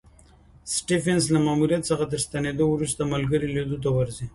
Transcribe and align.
سټېفنس 0.75 1.23
له 1.33 1.39
ماموریت 1.45 1.83
څخه 1.89 2.03
تر 2.11 2.19
ستنېدو 2.25 2.65
وروسته 2.69 3.01
ملګري 3.13 3.47
لیدو 3.55 3.77
ته 3.83 3.89
ورځي. 3.97 4.27